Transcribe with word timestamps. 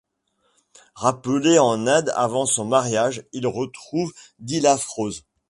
Rappelé 0.95 1.59
en 1.59 1.85
Inde 1.85 2.11
avant 2.15 2.47
son 2.47 2.65
mariage, 2.65 3.23
il 3.33 3.45
retrouve 3.45 4.11
Dilafrose. 4.39 5.25